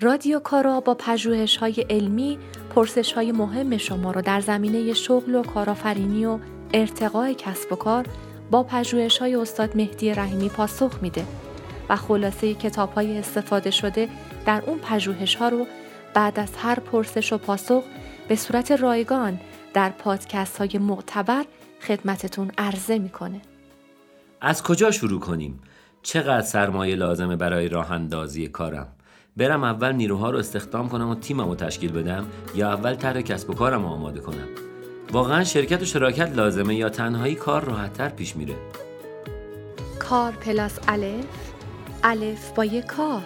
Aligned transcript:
رادیو 0.00 0.38
کارا 0.38 0.80
با 0.80 0.94
پژوهش 0.94 1.56
های 1.56 1.86
علمی 1.90 2.38
پرسش 2.74 3.12
های 3.12 3.32
مهم 3.32 3.76
شما 3.76 4.10
را 4.10 4.20
در 4.20 4.40
زمینه 4.40 4.92
شغل 4.92 5.34
و 5.34 5.42
کارآفرینی 5.42 6.26
و 6.26 6.38
ارتقای 6.74 7.34
کسب 7.34 7.72
و 7.72 7.76
کار 7.76 8.06
با 8.50 8.62
پژوهش 8.62 9.18
های 9.18 9.36
استاد 9.36 9.76
مهدی 9.76 10.14
رحیمی 10.14 10.48
پاسخ 10.48 10.98
میده 11.02 11.26
و 11.88 11.96
خلاصه 11.96 12.54
کتاب 12.54 12.92
های 12.92 13.18
استفاده 13.18 13.70
شده 13.70 14.08
در 14.46 14.62
اون 14.66 14.78
پژوهش 14.78 15.34
ها 15.34 15.48
رو 15.48 15.66
بعد 16.14 16.40
از 16.40 16.56
هر 16.56 16.78
پرسش 16.80 17.32
و 17.32 17.38
پاسخ 17.38 17.84
به 18.28 18.36
صورت 18.36 18.72
رایگان 18.72 19.40
در 19.74 19.90
پادکست 19.90 20.58
های 20.58 20.78
معتبر 20.78 21.44
خدمتتون 21.80 22.50
عرضه 22.58 22.98
می‌کنه. 22.98 23.40
از 24.40 24.62
کجا 24.62 24.90
شروع 24.90 25.20
کنیم؟ 25.20 25.60
چقدر 26.02 26.46
سرمایه 26.46 26.94
لازمه 26.94 27.36
برای 27.36 27.68
راه 27.68 27.92
اندازی 27.92 28.48
کارم؟ 28.48 28.95
برم 29.36 29.64
اول 29.64 29.92
نیروها 29.92 30.30
رو 30.30 30.38
استخدام 30.38 30.88
کنم 30.88 31.08
و 31.08 31.14
تیمم 31.14 31.48
رو 31.48 31.54
تشکیل 31.54 31.92
بدم 31.92 32.26
یا 32.54 32.72
اول 32.72 32.94
طرح 32.94 33.20
کسب 33.20 33.50
و 33.50 33.54
کارم 33.54 33.82
رو 33.82 33.88
آماده 33.88 34.20
کنم؟ 34.20 34.48
واقعا 35.12 35.44
شرکت 35.44 35.82
و 35.82 35.84
شراکت 35.84 36.36
لازمه 36.36 36.74
یا 36.74 36.88
تنهایی 36.88 37.34
کار 37.34 37.64
راحتتر 37.64 38.08
پیش 38.08 38.36
میره؟ 38.36 38.54
کار 39.98 40.32
plus 40.32 40.78
الف 40.88 41.52
الف 42.04 42.50
با 42.50 42.64
یک 42.64 42.86
کار. 42.86 43.22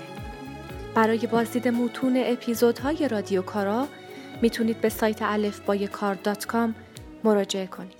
برای 0.94 1.26
بازدید 1.26 1.68
متون 1.68 2.22
اپیزودهای 2.26 3.08
رادیو 3.08 3.42
کارا 3.42 3.86
می‌تونید 4.42 4.80
به 4.80 4.88
سایت 4.88 5.22
الف 5.22 5.60
با 5.60 5.76
کار 5.76 6.14
dot 6.14 6.46
com 6.46 6.74
مراجعه 7.24 7.66
کنید. 7.66 7.99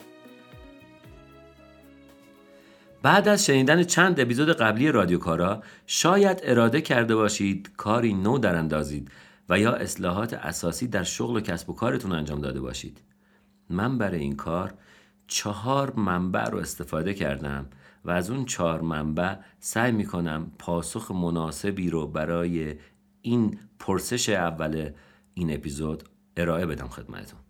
بعد 3.03 3.29
از 3.29 3.47
شنیدن 3.47 3.83
چند 3.83 4.21
اپیزود 4.21 4.49
قبلی 4.53 4.93
رادیو 4.93 5.19
کارا 5.19 5.63
شاید 5.87 6.41
اراده 6.43 6.81
کرده 6.81 7.15
باشید 7.15 7.71
کاری 7.77 8.15
نو 8.15 8.39
در 8.39 8.55
اندازید 8.55 9.11
و 9.49 9.59
یا 9.59 9.73
اصلاحات 9.73 10.35
اساسی 10.35 10.87
در 10.87 11.03
شغل 11.03 11.37
و 11.37 11.41
کسب 11.41 11.71
و 11.71 11.75
کارتون 11.75 12.13
انجام 12.13 12.41
داده 12.41 12.61
باشید. 12.61 13.01
من 13.71 13.99
برای 13.99 14.21
این 14.21 14.37
کار 14.37 14.75
چهار 15.27 15.95
منبع 15.95 16.45
رو 16.45 16.59
استفاده 16.59 17.15
کردم 17.15 17.67
و 18.05 18.11
از 18.11 18.31
اون 18.31 18.45
چهار 18.45 18.81
منبع 18.81 19.35
سعی 19.61 19.93
می‌کنم 19.93 20.53
پاسخ 20.59 21.11
مناسبی 21.11 21.91
رو 21.91 22.07
برای 22.07 22.75
این 23.23 23.59
پرسش 23.79 24.29
اول 24.29 24.91
این 25.35 25.55
اپیزود 25.55 26.03
ارائه 26.37 26.67
بدم 26.67 26.89
خدمتتون. 26.89 27.41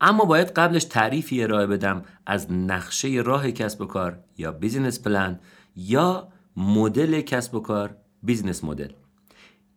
اما 0.00 0.24
باید 0.24 0.50
قبلش 0.50 0.84
تعریفی 0.84 1.42
ارائه 1.42 1.66
بدم 1.66 2.02
از 2.26 2.52
نقشه 2.52 3.08
راه 3.08 3.50
کسب 3.50 3.80
و 3.80 3.86
کار 3.86 4.18
یا 4.38 4.52
business 4.52 5.02
plan 5.02 5.40
یا 5.76 6.28
مدل 6.56 7.20
کسب 7.20 7.54
و 7.54 7.60
کار 7.60 7.96
business 8.22 8.64
model 8.64 8.88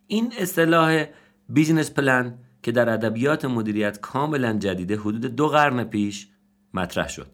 این 0.07 0.33
اصطلاح 0.39 1.05
business 1.49 1.91
plan 1.91 2.37
که 2.63 2.71
در 2.71 2.89
ادبیات 2.89 3.45
مدیریت 3.45 3.99
کاملا 3.99 4.53
جدیده 4.53 4.97
حدود 4.97 5.25
دو 5.25 5.47
قرن 5.47 5.83
پیش 5.83 6.27
مطرح 6.73 7.07
شد 7.07 7.27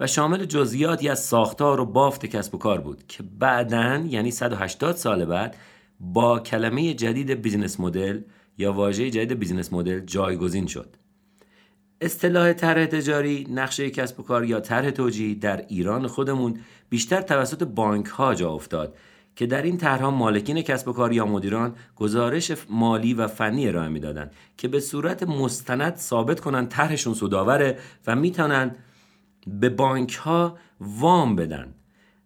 و 0.00 0.06
شامل 0.06 0.44
جزئیاتی 0.44 1.08
از 1.08 1.20
ساختار 1.20 1.80
و 1.80 1.86
بافت 1.86 2.26
کسب 2.26 2.54
و 2.54 2.58
کار 2.58 2.80
بود 2.80 3.06
که 3.06 3.22
بعدا 3.22 3.96
یعنی 3.96 4.30
180 4.30 4.96
سال 4.96 5.24
بعد 5.24 5.56
با 6.00 6.40
کلمه 6.40 6.94
جدید 6.94 7.30
business 7.30 7.80
model 7.80 8.20
یا 8.58 8.72
واژه 8.72 9.10
جدید 9.10 9.38
بیزینس 9.38 9.72
مدل 9.72 10.00
جایگزین 10.00 10.66
شد. 10.66 10.96
اصطلاح 12.00 12.52
طرح 12.52 12.86
تجاری 12.86 13.46
نقشه 13.50 13.90
کسب 13.90 14.20
و 14.20 14.22
کار 14.22 14.44
یا 14.44 14.60
طرح 14.60 14.90
توجیهی 14.90 15.34
در 15.34 15.64
ایران 15.68 16.06
خودمون 16.06 16.60
بیشتر 16.88 17.20
توسط 17.20 17.62
بانک 17.62 18.06
ها 18.06 18.34
جا 18.34 18.50
افتاد 18.50 18.96
که 19.36 19.46
در 19.46 19.62
این 19.62 19.76
طرحها 19.76 20.10
مالکین 20.10 20.62
کسب 20.62 20.88
و 20.88 20.92
کار 20.92 21.12
یا 21.12 21.26
مدیران 21.26 21.74
گزارش 21.96 22.52
مالی 22.70 23.14
و 23.14 23.26
فنی 23.26 23.68
ارائه 23.68 23.88
می‌دادند 23.88 24.32
که 24.56 24.68
به 24.68 24.80
صورت 24.80 25.22
مستند 25.22 25.96
ثابت 25.96 26.40
کنند 26.40 26.68
طرحشون 26.68 27.14
سودآوره 27.14 27.78
و 28.06 28.16
می‌تونن 28.16 28.74
به 29.46 29.68
بانک 29.68 30.14
ها 30.14 30.58
وام 30.80 31.36
بدن. 31.36 31.74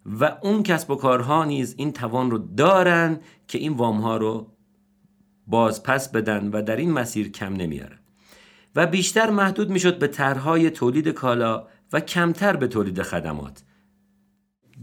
و 0.05 0.37
اون 0.41 0.63
کسب 0.63 0.91
و 0.91 0.95
کارها 0.95 1.45
نیز 1.45 1.75
این 1.77 1.93
توان 1.93 2.31
رو 2.31 2.37
دارن 2.37 3.19
که 3.47 3.57
این 3.57 3.73
وام 3.73 4.01
ها 4.01 4.17
رو 4.17 4.47
باز 5.47 5.83
پس 5.83 6.11
بدن 6.11 6.47
و 6.47 6.61
در 6.61 6.75
این 6.75 6.91
مسیر 6.91 7.31
کم 7.31 7.53
نمیارن. 7.53 8.00
و 8.75 8.87
بیشتر 8.87 9.29
محدود 9.29 9.69
می‌شد 9.69 9.99
به 9.99 10.07
طرحهای 10.07 10.69
تولید 10.69 11.07
کالا 11.07 11.67
و 11.93 11.99
کمتر 11.99 12.55
به 12.55 12.67
تولید 12.67 13.01
خدمات. 13.01 13.63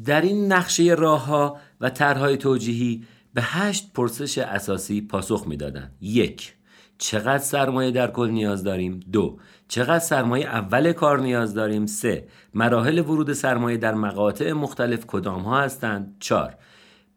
در 0.05 0.21
این 0.21 0.53
نقشه 0.53 0.83
راه 0.99 1.27
ها 1.27 1.59
و 1.81 1.91
طرحهای 1.91 2.37
توجیهی 2.37 3.05
به 3.35 3.43
هشت 3.43 3.93
پرسش 3.93 4.39
اساسی 4.39 5.01
پاسخ 5.01 5.45
می‌دادند. 5.47 5.97
یک 6.01 6.55
چقدر 6.99 7.39
سرمایه 7.39 7.91
در 7.91 8.11
کل 8.11 8.31
نیاز 8.31 8.65
داریم؟ 8.65 9.01
دو 9.13 9.39
چقدر 9.69 9.99
سرمایه 9.99 10.47
اول 10.47 10.93
کار 10.93 11.21
نیاز 11.21 11.55
داریم؟ 11.55 11.87
سه 11.87 12.29
مراحل 12.55 12.99
ورود 12.99 13.33
سرمایه 13.33 13.77
در 13.77 13.95
مقاطع 13.95 14.53
مختلف 14.53 15.07
کدام 15.07 15.43
ها 15.43 15.61
هستند؟ 15.61 16.17
چهار 16.21 16.55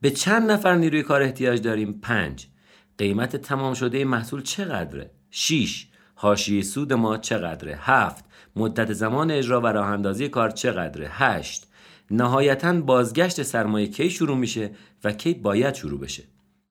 به 0.02 0.10
چند 0.10 0.52
نفر 0.52 0.76
نیروی 0.76 1.04
کار 1.04 1.22
احتیاج 1.22 1.62
داریم؟ 1.62 2.00
پنج 2.02 2.48
قیمت 2.98 3.36
تمام 3.36 3.74
شده 3.74 4.06
محصول 4.06 4.42
چقدره؟ 4.42 5.12
6 5.30 5.88
حاشیه 6.22 6.62
سود 6.62 6.94
ما 6.94 7.18
چقدره؟ 7.18 7.78
هفت. 7.82 8.26
مدت 8.56 8.94
زمان 8.94 9.32
اجرا 9.32 9.62
و 9.62 9.68
راه 9.68 9.88
اندازی 9.88 10.30
کار 10.30 10.50
چقدره؟ 10.50 11.08
هشت. 11.10 11.68
نهایتا 12.12 12.74
بازگشت 12.74 13.44
سرمایه 13.44 13.88
کی 13.88 14.10
شروع 14.10 14.38
میشه 14.38 14.72
و 15.04 15.12
کی 15.12 15.34
باید 15.34 15.76
شروع 15.76 16.00
بشه؟ 16.00 16.24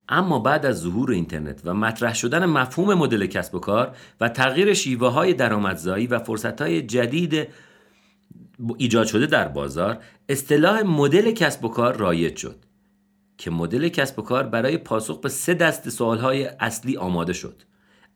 اما 0.08 0.38
بعد 0.38 0.66
از 0.66 0.80
ظهور 0.80 1.10
اینترنت 1.10 1.60
و 1.64 1.74
مطرح 1.74 2.14
شدن 2.14 2.46
مفهوم 2.46 2.94
مدل 2.94 3.26
کسب 3.26 3.54
و 3.54 3.58
کار 3.58 3.96
و 4.20 4.28
تغییر 4.28 4.74
شیوه 4.74 5.08
های 5.08 5.34
درآمدزایی 5.34 6.06
و 6.06 6.18
فرصت 6.18 6.62
های 6.62 6.82
جدید 6.82 7.48
ایجاد 8.76 9.06
شده 9.06 9.26
در 9.26 9.48
بازار 9.48 9.98
اصطلاح 10.28 10.82
مدل 10.82 11.30
کسب 11.30 11.64
و 11.64 11.68
کار 11.68 11.96
رایج 11.96 12.36
شد 12.36 12.56
که 13.38 13.50
مدل 13.50 13.88
کسب 13.88 14.18
و 14.18 14.22
کار 14.22 14.42
برای 14.42 14.76
پاسخ 14.78 15.20
به 15.20 15.28
سه 15.28 15.54
دست 15.54 15.88
سوال 15.88 16.18
های 16.18 16.44
اصلی 16.44 16.96
آماده 16.96 17.32
شد. 17.32 17.62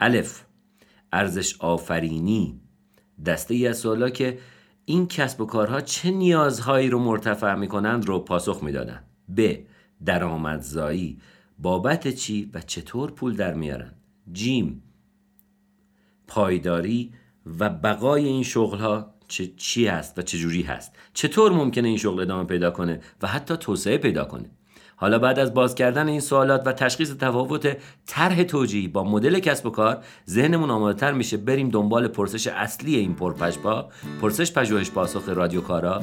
الف. 0.01 0.45
ارزش 1.15 1.57
آفرینی. 1.59 2.61
دسته 3.27 3.55
ای 3.55 3.69
از 3.69 3.79
سوالا 3.79 4.11
که 4.11 4.39
این 4.85 5.07
کسب 5.07 5.41
و 5.41 5.47
کارها 5.47 5.81
چه 5.81 6.11
نیازهایی 6.11 6.91
رو 6.91 6.99
مرتفع 6.99 7.55
می‌کنند 7.55 8.07
رو 8.07 8.19
پاسخ 8.19 8.63
می‌دادن. 8.63 9.05
ب. 9.37 9.57
درآمدزایی. 10.05 11.19
بابت 11.59 12.09
چی 12.09 12.51
و 12.55 12.61
چطور 12.61 13.11
پول 13.11 13.37
در 13.37 13.55
میارن. 13.55 13.93
جیم 14.33 14.83
پایداری 16.27 17.13
و 17.59 17.71
بقای 17.71 18.25
این 18.25 18.43
شغل 18.43 18.79
ها 18.79 19.15
چه 19.29 19.47
چی 19.47 19.87
هست 19.87 20.19
و 20.19 20.23
چجوری 20.23 20.63
هست. 20.63 20.93
چطور 21.15 21.53
ممکنه 21.53 21.89
این 21.89 21.97
شغل 21.97 22.21
ادامه 22.21 22.45
پیدا 22.45 22.71
کنه 22.71 23.01
و 23.23 23.27
حتی 23.27 23.57
توسعه 23.57 23.99
پیدا 23.99 24.25
کنه. 24.25 24.51
حالا 24.97 25.19
بعد 25.19 25.39
از 25.39 25.55
باز 25.55 25.75
کردن 25.75 26.09
این 26.09 26.21
سوالات 26.21 26.67
و 26.67 26.73
تشخیص 26.73 27.13
تفاوت 27.13 27.77
طرح 28.07 28.43
توجیهی 28.43 28.89
با 28.89 29.05
مدل 29.05 29.39
کسب 29.39 29.67
و 29.67 29.71
کار 29.71 30.05
ذهنمون 30.29 30.71
آماده 30.71 30.99
تر 30.99 31.13
میشه 31.13 31.37
بریم 31.37 31.69
دنبال 31.69 32.09
پرسش 32.09 32.47
اصلی 32.47 32.97
این 32.97 33.15
پرپژپا 33.15 33.89
پرسش 34.23 34.53
پژوهش 34.53 34.91
پاسخ 34.91 35.29
رادیو 35.29 35.61
کارا 35.61 36.03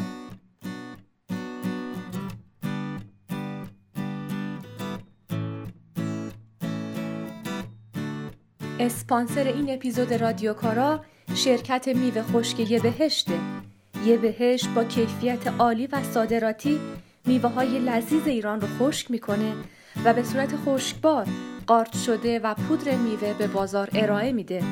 اسپانسر 8.79 9.43
این 9.43 9.73
اپیزود 9.73 10.13
رادیو 10.13 10.53
کارا 10.53 11.01
شرکت 11.35 11.87
میوه 11.87 12.21
خشک 12.21 12.59
یه 12.59 12.79
بهشته. 12.79 13.33
یه 14.05 14.17
بهشت 14.17 14.69
با 14.75 14.83
کیفیت 14.83 15.47
عالی 15.47 15.87
و 15.87 16.03
صادراتی 16.03 16.79
میوه 17.25 17.49
های 17.49 17.79
لذیذ 17.79 18.27
ایران 18.27 18.61
رو 18.61 18.67
خشک 18.79 19.11
می‌کنه 19.11 19.53
و 20.05 20.13
به 20.13 20.23
صورت 20.23 20.55
خشکبار 20.65 21.27
قارچ 21.67 21.97
شده 21.97 22.39
و 22.39 22.53
پودر 22.53 22.95
میوه 22.95 23.33
به 23.33 23.47
بازار 23.47 23.89
ارائه 23.93 24.31
میده. 24.31 24.63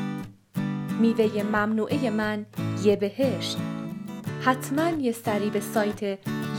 میوه 0.99 1.43
ممنوعه 1.43 2.09
من 2.09 2.45
یه 2.83 2.95
بهشت. 2.95 3.57
حتما 4.41 4.89
یه 4.89 5.11
سری 5.11 5.49
به 5.49 5.59
سایت 5.59 6.03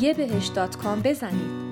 یه 0.00 0.14
بهشت 0.14 0.58
بزنید. 1.02 1.69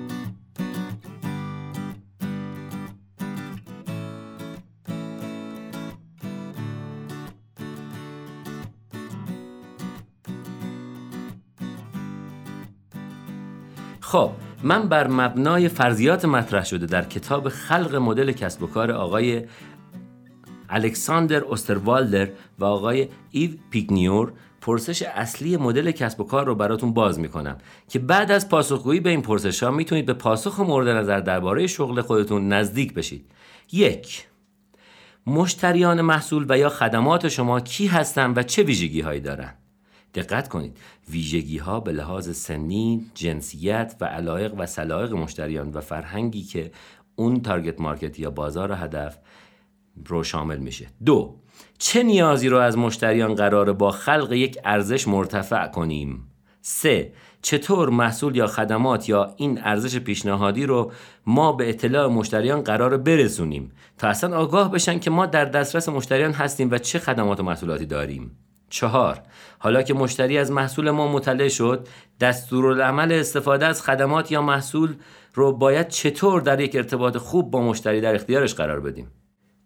خب 14.09 14.31
من 14.63 14.89
بر 14.89 15.07
مبنای 15.07 15.69
فرضیات 15.69 16.25
مطرح 16.25 16.65
شده 16.65 16.85
در 16.85 17.03
کتاب 17.03 17.49
خلق 17.49 17.95
مدل 17.95 18.31
کسب 18.31 18.63
و 18.63 18.67
کار 18.67 18.91
آقای 18.91 19.41
الکساندر 20.69 21.39
اوستروالدر 21.39 22.29
و 22.59 22.65
آقای 22.65 23.07
ایو 23.31 23.51
پیگنیور 23.69 24.33
پرسش 24.61 25.01
اصلی 25.01 25.57
مدل 25.57 25.91
کسب 25.91 26.21
و 26.21 26.23
کار 26.23 26.45
رو 26.45 26.55
براتون 26.55 26.93
باز 26.93 27.19
می‌کنم 27.19 27.57
که 27.89 27.99
بعد 27.99 28.31
از 28.31 28.49
پاسخگویی 28.49 28.99
به 28.99 29.09
این 29.09 29.21
پرسش 29.21 29.63
ها 29.63 29.71
می‌تونید 29.71 30.05
به 30.05 30.13
پاسخ 30.13 30.59
مورد 30.59 30.87
نظر 30.87 31.19
درباره 31.19 31.67
شغل 31.67 32.01
خودتون 32.01 32.53
نزدیک 32.53 32.93
بشید. 32.93 33.31
یک 33.71 34.27
مشتریان 35.27 36.01
محصول 36.01 36.45
و 36.49 36.57
یا 36.57 36.69
خدمات 36.69 37.27
شما 37.27 37.59
کی 37.59 37.87
هستند 37.87 38.37
و 38.37 38.43
چه 38.43 38.63
ویژگی 38.63 39.01
هایی 39.01 39.19
دارند 39.19 39.58
دقت 40.13 40.47
کنید. 40.47 40.77
ویژگی 41.09 41.57
ها 41.57 41.79
به 41.79 41.91
لحاظ 41.91 42.37
سنی، 42.37 43.05
جنسیت 43.15 43.95
و 44.01 44.05
علایق 44.05 44.53
و 44.57 44.65
سلایق 44.65 45.13
مشتریان 45.13 45.71
و 45.71 45.81
فرهنگی 45.81 46.41
که 46.41 46.71
اون 47.15 47.41
تارگت 47.41 47.81
مارکت 47.81 48.19
یا 48.19 48.31
بازار 48.31 48.71
هدف 48.71 49.17
رو 50.05 50.23
شامل 50.23 50.57
میشه. 50.57 50.87
دو 51.05 51.35
چه 51.77 52.03
نیازی 52.03 52.49
رو 52.49 52.57
از 52.57 52.77
مشتریان 52.77 53.35
قراره 53.35 53.73
با 53.73 53.91
خلق 53.91 54.31
یک 54.31 54.57
ارزش 54.65 55.07
مرتفع 55.07 55.67
کنیم؟ 55.67 56.25
سه 56.61 57.13
چطور 57.41 57.89
محصول 57.89 58.35
یا 58.35 58.47
خدمات 58.47 59.09
یا 59.09 59.33
این 59.37 59.59
ارزش 59.63 59.97
پیشنهادی 59.97 60.65
رو 60.65 60.91
ما 61.25 61.51
به 61.51 61.69
اطلاع 61.69 62.07
مشتریان 62.07 62.61
قرار 62.61 62.97
برسونیم 62.97 63.71
تا 63.97 64.07
اصلا 64.07 64.37
آگاه 64.37 64.71
بشن 64.71 64.99
که 64.99 65.09
ما 65.09 65.25
در 65.25 65.45
دسترس 65.45 65.89
مشتریان 65.89 66.31
هستیم 66.31 66.71
و 66.71 66.77
چه 66.77 66.99
خدمات 66.99 67.39
و 67.39 67.43
محصولاتی 67.43 67.85
داریم؟ 67.85 68.31
چهار. 68.69 69.21
حالا 69.59 69.81
که 69.81 69.93
مشتری 69.93 70.37
از 70.37 70.51
محصول 70.51 70.91
ما 70.91 71.11
مطلع 71.11 71.47
شد 71.47 71.87
دستورالعمل 72.19 73.11
استفاده 73.11 73.65
از 73.65 73.81
خدمات 73.81 74.31
یا 74.31 74.41
محصول 74.41 74.95
رو 75.33 75.53
باید 75.53 75.87
چطور 75.87 76.41
در 76.41 76.59
یک 76.59 76.75
ارتباط 76.75 77.17
خوب 77.17 77.51
با 77.51 77.61
مشتری 77.61 78.01
در 78.01 78.15
اختیارش 78.15 78.53
قرار 78.53 78.79
بدیم؟ 78.79 79.11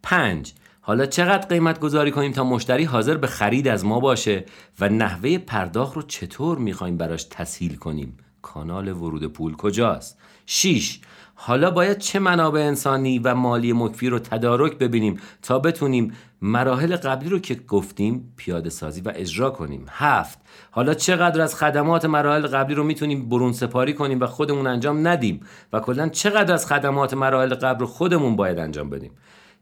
پنج. 0.04 0.54
حالا 0.82 1.06
چقدر 1.06 1.48
قیمت 1.48 1.80
گذاری 1.80 2.12
کنیم 2.12 2.32
تا 2.32 2.44
مشتری 2.44 2.84
حاضر 2.84 3.18
به 3.18 3.28
خرید 3.28 3.68
از 3.68 3.86
ما 3.86 4.00
باشه 4.00 4.46
و 4.80 4.90
نحوه 4.90 5.38
پرداخت 5.38 5.96
رو 5.96 6.02
چطور 6.02 6.58
می‌خوایم 6.58 6.98
براش 6.98 7.24
تسهیل 7.24 7.76
کنیم؟ 7.76 8.18
کانال 8.42 8.88
ورود 8.88 9.34
پول 9.34 9.56
کجاست؟ 9.56 10.18
6 10.46 11.00
حالا 11.36 11.72
باید 11.72 11.98
چه 11.98 12.20
منابع 12.20 12.62
انسانی 12.62 13.20
و 13.20 13.36
مالی 13.36 13.74
مکفی 13.74 14.10
رو 14.10 14.20
تدارک 14.20 14.78
ببینیم 14.78 15.20
تا 15.42 15.60
بتونیم 15.60 16.14
مراحل 16.42 16.96
قبلی 16.96 17.30
رو 17.30 17.40
که 17.40 17.56
گفتیم 17.56 18.34
پیاده 18.38 18.70
سازی 18.70 19.02
و 19.02 19.12
اجرا 19.16 19.50
کنیم. 19.50 19.86
هفت 19.90 20.40
حالا 20.72 20.94
چقدر 20.94 21.42
از 21.42 21.56
خدمات 21.56 22.06
مراحل 22.06 22.48
قبلی 22.48 22.76
رو 22.76 22.84
می‌تونیم 22.84 23.30
برون 23.30 23.54
سپاری 23.54 23.94
کنیم 23.94 24.20
و 24.20 24.26
خودمون 24.26 24.68
انجام 24.68 25.08
ندیم 25.08 25.40
و 25.74 25.80
کلا 25.80 26.10
چقدر 26.10 26.54
از 26.54 26.68
خدمات 26.68 27.14
مراحل 27.14 27.54
قبل 27.54 27.80
رو 27.80 27.88
خودمون 27.88 28.36
باید 28.36 28.60
انجام 28.60 28.90
بدیم؟ 28.90 29.12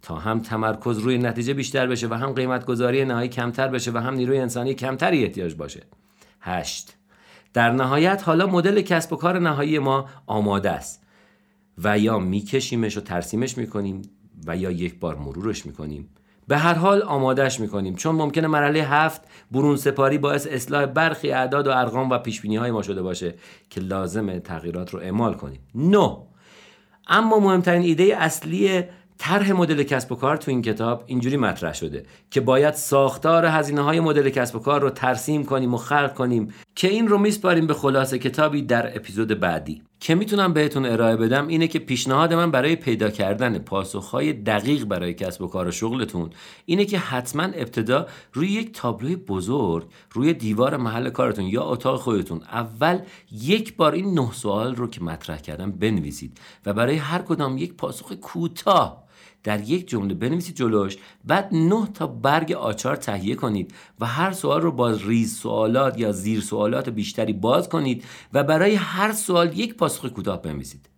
تا 0.01 0.15
هم 0.15 0.39
تمرکز 0.39 0.97
روی 0.97 1.17
نتیجه 1.17 1.53
بیشتر 1.53 1.87
بشه 1.87 2.07
و 2.07 2.13
هم 2.13 2.33
قیمت 2.33 2.65
گذاری 2.65 3.05
نهایی 3.05 3.29
کمتر 3.29 3.67
بشه 3.67 3.91
و 3.91 3.97
هم 3.97 4.13
نیروی 4.13 4.37
انسانی 4.39 4.73
کمتری 4.73 5.23
احتیاج 5.23 5.55
باشه. 5.55 5.83
هشت 6.41 6.95
در 7.53 7.71
نهایت 7.71 8.23
حالا 8.25 8.47
مدل 8.47 8.81
کسب 8.81 9.13
و 9.13 9.15
کار 9.15 9.39
نهایی 9.39 9.79
ما 9.79 10.09
آماده 10.27 10.71
است. 10.71 11.00
و 11.83 11.99
یا 11.99 12.19
میکشیمش 12.19 12.97
و 12.97 13.01
ترسیمش 13.01 13.57
می‌کنیم 13.57 14.01
و 14.47 14.57
یا 14.57 14.71
یک 14.71 14.99
بار 14.99 15.15
مرورش 15.15 15.65
می‌کنیم. 15.65 16.09
به 16.47 16.57
هر 16.57 16.73
حال 16.73 17.01
آمادهش 17.01 17.59
می‌کنیم. 17.59 17.95
چون 17.95 18.15
ممکنه 18.15 18.47
مرحله 18.47 18.79
هفت 18.79 19.21
برون 19.51 19.75
سپاری 19.75 20.17
باعث 20.17 20.47
اصلاح 20.47 20.85
برخی 20.85 21.31
اعداد 21.31 21.67
و 21.67 21.71
ارقام 21.71 22.09
و 22.09 22.17
پیش 22.17 22.45
های 22.45 22.71
ما 22.71 22.81
شده 22.81 23.01
باشه 23.01 23.33
که 23.69 23.81
لازم 23.81 24.39
تغییرات 24.39 24.93
رو 24.93 24.99
اعمال 24.99 25.33
کنیم. 25.33 25.59
نو 25.75 26.23
اما 27.07 27.39
مهمترین 27.39 27.81
ایده 27.81 28.17
اصلی 28.17 28.83
طرح 29.17 29.51
مدل 29.51 29.83
کسب 29.83 30.11
و 30.11 30.15
کار 30.15 30.37
تو 30.37 30.51
این 30.51 30.61
کتاب 30.61 31.03
اینجوری 31.05 31.37
مطرح 31.37 31.73
شده 31.73 32.05
که 32.31 32.41
باید 32.41 32.73
ساختار 32.73 33.45
هزینه 33.45 33.81
های 33.81 33.99
مدل 33.99 34.29
کسب 34.29 34.55
و 34.55 34.59
کار 34.59 34.81
رو 34.81 34.89
ترسیم 34.89 35.43
کنیم 35.43 35.73
و 35.73 35.77
خلق 35.77 36.13
کنیم 36.13 36.53
که 36.75 36.87
این 36.87 37.07
رو 37.07 37.17
میسپاریم 37.17 37.67
به 37.67 37.73
خلاصه 37.73 38.19
کتابی 38.19 38.61
در 38.61 38.97
اپیزود 38.97 39.39
بعدی. 39.39 39.81
که 40.01 40.15
می‌تونم 40.15 40.53
بهتون 40.53 40.85
ارائه 40.85 41.15
بدم 41.15 41.47
اینه 41.47 41.67
که 41.67 41.79
پیشنهاد 41.79 42.33
من 42.33 42.51
برای 42.51 42.75
پیدا 42.75 43.09
کردن 43.09 43.59
پاسخهای 43.59 44.33
دقیق 44.33 44.83
برای 44.83 45.13
کسب 45.13 45.41
و 45.41 45.47
کار 45.47 45.67
و 45.67 45.71
شغلتون 45.71 46.29
اینه 46.65 46.85
که 46.85 46.97
حتما 46.97 47.43
ابتدا 47.43 48.07
روی 48.33 48.47
یک 48.47 48.71
تابلوی 48.73 49.15
بزرگ 49.15 49.87
روی 50.11 50.33
دیوار 50.33 50.77
محل 50.77 51.09
کارتون 51.09 51.45
یا 51.45 51.63
اتاق 51.63 51.99
خودتون 51.99 52.41
اول 52.41 52.99
یک 53.31 53.75
بار 53.75 53.93
این 53.93 54.19
نه 54.19 54.31
سوال 54.31 54.75
رو 54.75 54.87
که 54.87 55.03
مطرح 55.03 55.37
کردم 55.37 55.71
بنویسید 55.71 56.37
و 56.65 56.73
برای 56.73 56.95
هر 56.95 57.21
کدام 57.21 57.57
یک 57.57 57.73
پاسخ 57.73 58.11
کوتاه 58.11 59.03
در 59.43 59.61
یک 59.61 59.87
جمله 59.87 60.13
بنویسید 60.13 60.55
جلوش. 60.55 60.97
بعد 61.25 61.49
نه 61.51 61.87
تا 61.93 62.07
برگ 62.07 62.51
آچار 62.51 62.95
تهیه 62.95 63.35
کنید 63.35 63.73
و 63.99 64.05
هر 64.05 64.31
سوال 64.31 64.61
رو 64.61 64.71
با 64.71 64.91
ریز 64.91 65.37
سوالات 65.37 65.99
یا 65.99 66.11
زیر 66.11 66.41
سوالات 66.41 66.89
بیشتری 66.89 67.33
باز 67.33 67.69
کنید 67.69 68.03
و 68.33 68.43
برای 68.43 68.75
هر 68.75 69.11
سوال 69.11 69.59
یک 69.59 69.75
پاسخ 69.75 70.05
کوتاه 70.05 70.41
بنویسید. 70.41 70.89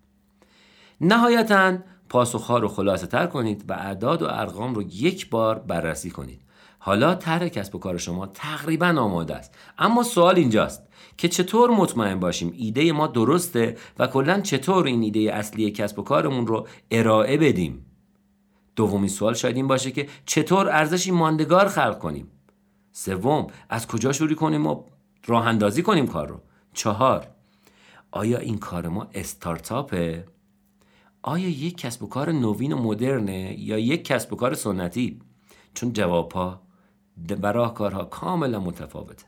نهایتا 1.02 1.78
پاسخها 2.10 2.58
رو 2.58 2.68
خلاصه 2.68 3.08
تر 3.08 3.28
کنید 3.28 3.66
و 3.70 3.74
اعداد 3.74 4.22
و 4.22 4.26
ارقام 4.30 4.74
رو 4.74 4.82
یک 4.82 5.30
بار 5.30 5.60
بررسی 5.60 6.10
کنید. 6.10 6.42
حالا 6.80 7.16
طرح 7.16 7.48
کسب 7.48 7.76
و 7.76 7.80
کار 7.80 7.98
شما 7.98 8.28
تقریبا 8.28 8.88
آماده 8.88 9.36
است. 9.36 9.54
اما 9.78 10.04
سوال 10.04 10.36
اینجاست 10.36 10.84
که 11.18 11.28
چطور 11.28 11.72
مطمئن 11.72 12.20
باشیم 12.20 12.54
ایده 12.58 12.92
ما 12.92 13.08
درسته 13.08 13.78
و 14.00 14.08
کلا 14.08 14.42
چطور 14.42 14.86
این 14.86 15.04
ایده 15.04 15.20
اصلی 15.20 15.72
کسب 15.72 16.00
و 16.00 16.04
کارمون 16.04 16.48
رو 16.48 16.68
ارائه 16.92 17.38
بدیم؟ 17.38 17.86
دومین 18.76 19.10
سوال 19.10 19.34
شاید 19.34 19.56
این 19.56 19.68
باشه 19.68 19.92
که 19.92 20.08
چطور 20.26 20.70
ارزشی 20.70 21.12
ماندگار 21.12 21.68
خلق 21.68 22.00
کنیم؟ 22.00 22.32
سوم 22.92 23.48
از 23.70 23.88
کجا 23.88 24.12
شروع 24.12 24.36
کنیم 24.36 24.68
و 24.68 24.84
راه 25.26 25.48
اندازی 25.48 25.84
کنیم 25.84 26.08
کار 26.08 26.28
رو؟ 26.28 26.42
چهار 26.74 27.28
آیا 28.12 28.38
این 28.38 28.58
کار 28.58 28.88
ما 28.88 29.08
استارتاپه؟ 29.14 30.26
آیا 31.22 31.50
یک 31.50 31.78
کسب 31.78 32.04
و 32.04 32.08
کار 32.08 32.32
نوین 32.32 32.74
و 32.74 32.82
مدرنه 32.82 33.60
یا 33.60 33.80
یک 33.80 34.06
کسب 34.06 34.34
و 34.34 34.36
کار 34.36 34.54
سنتی؟ 34.54 35.20
چون 35.74 35.94
جوابها 35.94 36.62
و 37.42 37.52
راهکارها 37.52 38.06
کاملا 38.06 38.60
متفاوته. 38.60 39.26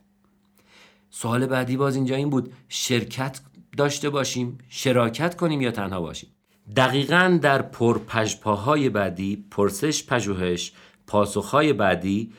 سوال 1.10 1.46
بعدی 1.46 1.78
باز 1.78 1.96
اینجا 1.96 2.16
این 2.16 2.30
بود 2.30 2.54
شرکت 2.70 3.42
داشته 3.78 4.10
باشیم 4.10 4.58
شراکت 4.70 5.36
کنیم 5.36 5.62
یا 5.62 5.72
تنها 5.72 6.02
باشیم؟ 6.02 6.30
دقیقا 6.76 7.40
در 7.42 7.62
پرپژپاهای 7.62 8.90
بعدی 8.90 9.46
پرسش 9.52 10.06
پژوهش 10.06 10.74
پاسخهای 11.08 11.74
بعدی 11.74 12.34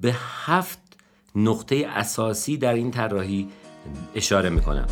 به 0.00 0.14
هفت 0.44 0.78
نقطه 1.36 1.86
اساسی 1.88 2.56
در 2.56 2.74
این 2.74 2.90
طراحی 2.90 3.48
اشاره 4.14 4.50
می‌کنم. 4.50 4.86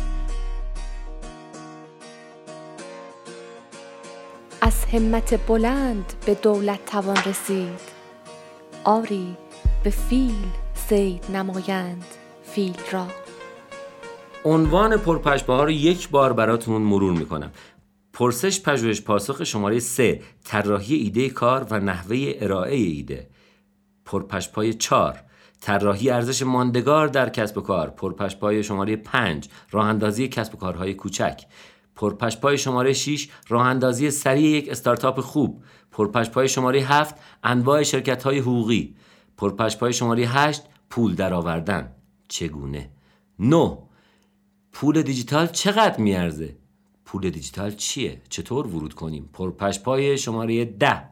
از 4.61 4.85
همت 4.85 5.47
بلند 5.47 6.13
به 6.25 6.35
دولت 6.35 6.85
توان 6.85 7.17
رسید. 7.25 7.79
آری 8.83 9.37
به 9.83 9.89
فیل 9.89 10.45
سید 10.73 11.25
نمایند 11.33 12.05
فیل 12.43 12.77
را. 12.91 13.07
عنوان 14.45 14.97
پرپژپاها 14.97 15.63
رو 15.63 15.71
یک 15.71 16.09
بار 16.09 16.33
براتون 16.33 16.81
مرور 16.81 17.13
می‌کنم. 17.13 17.51
پرسش 18.13 18.61
پژوهش 18.61 19.01
پاسخ 19.01 19.43
شماره 19.43 19.79
3 19.79 20.21
طراحی 20.43 20.95
ایده 20.95 21.29
کار 21.29 21.67
و 21.71 21.79
نحوه 21.79 22.33
ارائه 22.35 22.75
ایده. 22.75 23.29
پرپشپای 24.05 24.73
4 24.73 25.23
طراحی 25.61 26.09
ارزش 26.09 26.41
ماندگار 26.41 27.07
در 27.07 27.29
کسب 27.29 27.57
و 27.57 27.61
کار. 27.61 27.89
پرپشپای 27.89 28.63
شماره 28.63 28.95
5 28.95 29.49
راه 29.71 29.85
اندازی 29.85 30.27
کسب 30.27 30.55
و 30.55 30.57
کارهای 30.57 30.93
کوچک. 30.93 31.41
پرپشپای 31.95 32.57
شماره 32.57 32.93
6 32.93 33.29
راه 33.47 33.65
اندازی 33.67 34.11
سریع 34.11 34.49
یک 34.49 34.69
استارتاپ 34.69 35.19
خوب. 35.19 35.63
پرپشپای 35.91 36.47
شماره 36.47 36.79
7 36.79 37.15
انواع 37.43 37.83
شرکت 37.83 38.23
های 38.23 38.39
حقوقی. 38.39 38.95
پرپشپای 39.37 39.93
شماره 39.93 40.27
8 40.27 40.63
پول 40.89 41.15
درآوردن. 41.15 41.91
چگونه؟ 42.27 42.89
9 43.39 43.77
پول 44.73 45.01
دیجیتال 45.01 45.47
چقدر 45.47 46.01
میارزه؟ 46.01 46.55
پول 47.11 47.29
دیجیتال 47.29 47.71
چیه؟ 47.71 48.21
چطور 48.29 48.67
ورود 48.67 48.93
کنیم؟ 48.93 49.29
پرپشپای 49.33 50.17
شماره 50.17 50.65
ده. 50.65 51.03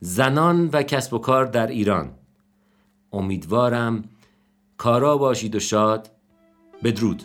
زنان 0.00 0.68
و 0.72 0.82
کسب 0.82 1.14
و 1.14 1.18
کار 1.18 1.44
در 1.44 1.66
ایران. 1.66 2.14
امیدوارم 3.12 4.04
کارا 4.76 5.16
باشید 5.16 5.54
و 5.54 5.60
شاد 5.60 6.10
بدرود. 6.84 7.22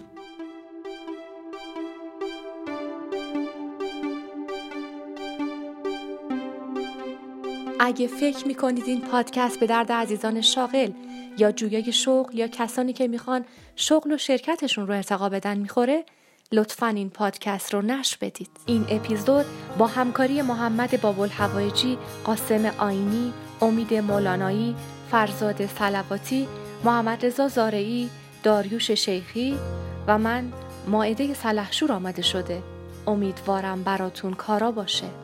اگه 7.79 8.07
فکر 8.07 8.47
می‌کنید 8.47 8.83
این 8.87 9.01
پادکست 9.01 9.59
به 9.59 9.67
درد 9.67 9.91
عزیزان 9.91 10.41
شاغل 10.41 10.91
یا 11.37 11.51
جویای 11.51 11.91
شغل 11.91 12.37
یا 12.37 12.47
کسانی 12.47 12.93
که 12.93 13.07
می‌خوان 13.07 13.45
شغل 13.75 14.11
و 14.11 14.17
شرکتشون 14.17 14.87
رو 14.87 14.93
ارتقا 14.93 15.29
بدن 15.29 15.57
می‌خوره 15.57 16.05
لطفا 16.53 16.87
این 16.87 17.09
پادکست 17.09 17.73
رو 17.73 17.81
نش 17.81 18.17
بدید. 18.17 18.49
این 18.65 18.85
اپیزود 18.89 19.45
با 19.77 19.87
همکاری 19.87 20.41
محمد 20.41 21.01
بابل 21.01 21.29
هوایجی 21.29 21.97
قاسم 22.23 22.65
آینی 22.65 23.33
امید 23.61 23.93
مولانایی 23.93 24.75
فرزاد 25.11 25.65
سلواتی 25.65 26.47
محمد 26.83 27.25
رضا 27.25 27.47
زارعی 27.47 28.09
داریوش 28.43 28.91
شیخی 28.91 29.57
و 30.07 30.17
من 30.17 30.51
ماعده 30.87 31.33
سلحشور 31.33 31.91
آمده 31.91 32.21
شده. 32.21 32.63
امیدوارم 33.07 33.83
براتون 33.83 34.33
کارا 34.33 34.71
باشه. 34.71 35.22